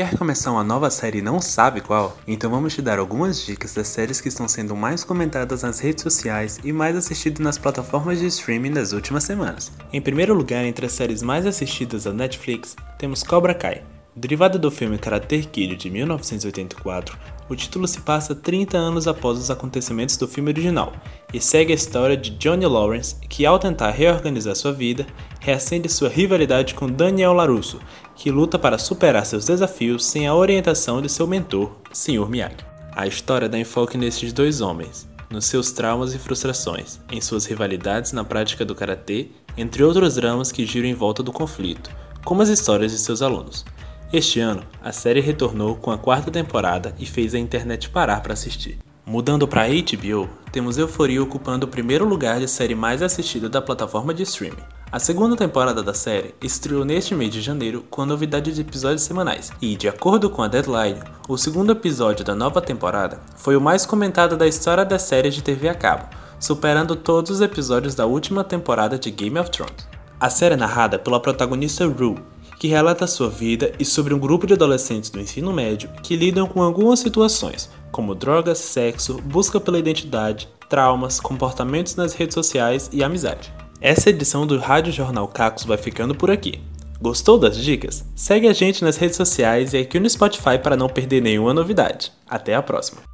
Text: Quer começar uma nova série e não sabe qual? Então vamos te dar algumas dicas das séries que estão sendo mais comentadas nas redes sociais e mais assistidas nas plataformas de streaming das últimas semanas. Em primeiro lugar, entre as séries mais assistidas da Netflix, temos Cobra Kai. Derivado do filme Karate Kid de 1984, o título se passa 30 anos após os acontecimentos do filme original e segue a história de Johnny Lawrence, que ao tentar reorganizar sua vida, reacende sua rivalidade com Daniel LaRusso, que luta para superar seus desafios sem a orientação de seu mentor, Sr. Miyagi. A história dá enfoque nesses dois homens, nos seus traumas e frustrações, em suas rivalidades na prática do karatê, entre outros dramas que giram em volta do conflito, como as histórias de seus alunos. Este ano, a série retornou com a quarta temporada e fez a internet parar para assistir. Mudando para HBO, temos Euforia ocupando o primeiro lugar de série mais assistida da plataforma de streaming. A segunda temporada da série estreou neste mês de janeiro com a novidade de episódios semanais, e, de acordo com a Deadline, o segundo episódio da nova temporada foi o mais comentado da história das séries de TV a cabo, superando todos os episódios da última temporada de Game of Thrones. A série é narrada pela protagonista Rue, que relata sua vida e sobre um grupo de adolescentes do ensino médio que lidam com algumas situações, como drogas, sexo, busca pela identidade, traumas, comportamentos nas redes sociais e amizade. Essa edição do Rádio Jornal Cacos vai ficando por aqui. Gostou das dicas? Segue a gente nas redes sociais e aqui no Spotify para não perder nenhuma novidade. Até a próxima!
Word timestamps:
Quer 0.00 0.16
começar 0.16 0.50
uma 0.50 0.64
nova 0.64 0.88
série 0.88 1.18
e 1.18 1.20
não 1.20 1.42
sabe 1.42 1.82
qual? 1.82 2.16
Então 2.26 2.50
vamos 2.50 2.74
te 2.74 2.80
dar 2.80 2.98
algumas 2.98 3.44
dicas 3.44 3.74
das 3.74 3.86
séries 3.86 4.18
que 4.18 4.28
estão 4.28 4.48
sendo 4.48 4.74
mais 4.74 5.04
comentadas 5.04 5.62
nas 5.62 5.78
redes 5.78 6.02
sociais 6.02 6.58
e 6.64 6.72
mais 6.72 6.96
assistidas 6.96 7.40
nas 7.40 7.58
plataformas 7.58 8.18
de 8.18 8.24
streaming 8.28 8.72
das 8.72 8.94
últimas 8.94 9.24
semanas. 9.24 9.70
Em 9.92 10.00
primeiro 10.00 10.32
lugar, 10.32 10.64
entre 10.64 10.86
as 10.86 10.92
séries 10.92 11.22
mais 11.22 11.44
assistidas 11.44 12.04
da 12.04 12.14
Netflix, 12.14 12.76
temos 12.96 13.22
Cobra 13.22 13.52
Kai. 13.52 13.84
Derivado 14.14 14.58
do 14.58 14.72
filme 14.72 14.98
Karate 14.98 15.38
Kid 15.42 15.76
de 15.76 15.88
1984, 15.88 17.16
o 17.48 17.54
título 17.54 17.86
se 17.86 18.00
passa 18.00 18.34
30 18.34 18.76
anos 18.76 19.06
após 19.06 19.38
os 19.38 19.52
acontecimentos 19.52 20.16
do 20.16 20.26
filme 20.26 20.50
original 20.50 20.92
e 21.32 21.40
segue 21.40 21.72
a 21.72 21.76
história 21.76 22.16
de 22.16 22.30
Johnny 22.30 22.66
Lawrence, 22.66 23.14
que 23.28 23.46
ao 23.46 23.56
tentar 23.56 23.90
reorganizar 23.90 24.56
sua 24.56 24.72
vida, 24.72 25.06
reacende 25.38 25.88
sua 25.88 26.08
rivalidade 26.08 26.74
com 26.74 26.88
Daniel 26.88 27.32
LaRusso, 27.32 27.78
que 28.16 28.32
luta 28.32 28.58
para 28.58 28.78
superar 28.78 29.24
seus 29.24 29.44
desafios 29.46 30.04
sem 30.04 30.26
a 30.26 30.34
orientação 30.34 31.00
de 31.00 31.08
seu 31.08 31.28
mentor, 31.28 31.76
Sr. 31.92 32.28
Miyagi. 32.28 32.56
A 32.92 33.06
história 33.06 33.48
dá 33.48 33.60
enfoque 33.60 33.96
nesses 33.96 34.32
dois 34.32 34.60
homens, 34.60 35.08
nos 35.30 35.46
seus 35.46 35.70
traumas 35.70 36.12
e 36.14 36.18
frustrações, 36.18 36.98
em 37.12 37.20
suas 37.20 37.46
rivalidades 37.46 38.10
na 38.10 38.24
prática 38.24 38.64
do 38.64 38.74
karatê, 38.74 39.28
entre 39.56 39.84
outros 39.84 40.16
dramas 40.16 40.50
que 40.50 40.66
giram 40.66 40.88
em 40.88 40.94
volta 40.94 41.22
do 41.22 41.30
conflito, 41.30 41.88
como 42.24 42.42
as 42.42 42.48
histórias 42.48 42.90
de 42.90 42.98
seus 42.98 43.22
alunos. 43.22 43.64
Este 44.12 44.40
ano, 44.40 44.64
a 44.82 44.90
série 44.90 45.20
retornou 45.20 45.76
com 45.76 45.92
a 45.92 45.96
quarta 45.96 46.32
temporada 46.32 46.92
e 46.98 47.06
fez 47.06 47.32
a 47.32 47.38
internet 47.38 47.88
parar 47.90 48.20
para 48.20 48.32
assistir. 48.32 48.76
Mudando 49.06 49.46
para 49.46 49.68
HBO, 49.68 50.28
temos 50.50 50.76
Euforia 50.76 51.22
ocupando 51.22 51.64
o 51.64 51.68
primeiro 51.68 52.04
lugar 52.04 52.40
de 52.40 52.48
série 52.48 52.74
mais 52.74 53.02
assistida 53.02 53.48
da 53.48 53.62
plataforma 53.62 54.12
de 54.12 54.24
streaming. 54.24 54.64
A 54.90 54.98
segunda 54.98 55.36
temporada 55.36 55.80
da 55.80 55.94
série 55.94 56.34
estreou 56.42 56.84
neste 56.84 57.14
mês 57.14 57.32
de 57.32 57.40
janeiro 57.40 57.84
com 57.88 58.02
a 58.02 58.06
novidade 58.06 58.52
de 58.52 58.60
episódios 58.60 59.02
semanais, 59.02 59.52
e, 59.62 59.76
de 59.76 59.88
acordo 59.88 60.28
com 60.28 60.42
a 60.42 60.48
Deadline, 60.48 61.04
o 61.28 61.38
segundo 61.38 61.70
episódio 61.70 62.24
da 62.24 62.34
nova 62.34 62.60
temporada 62.60 63.20
foi 63.36 63.54
o 63.54 63.60
mais 63.60 63.86
comentado 63.86 64.36
da 64.36 64.48
história 64.48 64.84
das 64.84 65.02
séries 65.02 65.36
de 65.36 65.42
TV 65.42 65.68
a 65.68 65.74
cabo, 65.74 66.08
superando 66.40 66.96
todos 66.96 67.30
os 67.30 67.40
episódios 67.40 67.94
da 67.94 68.06
última 68.06 68.42
temporada 68.42 68.98
de 68.98 69.08
Game 69.12 69.38
of 69.38 69.52
Thrones. 69.52 69.88
A 70.18 70.28
série 70.28 70.54
é 70.54 70.56
narrada 70.56 70.98
pela 70.98 71.22
protagonista 71.22 71.86
Rue, 71.86 72.16
que 72.60 72.68
relata 72.68 73.06
sua 73.06 73.30
vida 73.30 73.72
e 73.78 73.86
sobre 73.86 74.12
um 74.12 74.18
grupo 74.18 74.46
de 74.46 74.52
adolescentes 74.52 75.08
do 75.08 75.18
ensino 75.18 75.50
médio 75.50 75.88
que 76.02 76.14
lidam 76.14 76.46
com 76.46 76.62
algumas 76.62 77.00
situações, 77.00 77.70
como 77.90 78.14
drogas, 78.14 78.58
sexo, 78.58 79.18
busca 79.22 79.58
pela 79.58 79.78
identidade, 79.78 80.46
traumas, 80.68 81.18
comportamentos 81.18 81.96
nas 81.96 82.12
redes 82.12 82.34
sociais 82.34 82.90
e 82.92 83.02
amizade. 83.02 83.50
Essa 83.80 84.10
edição 84.10 84.46
do 84.46 84.58
Rádio 84.58 84.92
Jornal 84.92 85.26
Cacos 85.26 85.64
vai 85.64 85.78
ficando 85.78 86.14
por 86.14 86.30
aqui. 86.30 86.60
Gostou 87.00 87.38
das 87.38 87.56
dicas? 87.56 88.04
Segue 88.14 88.46
a 88.46 88.52
gente 88.52 88.84
nas 88.84 88.98
redes 88.98 89.16
sociais 89.16 89.72
e 89.72 89.78
aqui 89.78 89.98
no 89.98 90.10
Spotify 90.10 90.58
para 90.62 90.76
não 90.76 90.86
perder 90.86 91.22
nenhuma 91.22 91.54
novidade. 91.54 92.12
Até 92.28 92.54
a 92.54 92.60
próxima! 92.60 93.09